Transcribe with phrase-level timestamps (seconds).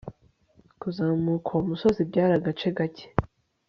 [0.81, 3.05] Kuzamuka uwo musozi byari agace kake